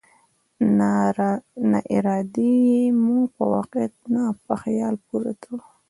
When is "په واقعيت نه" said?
3.35-4.23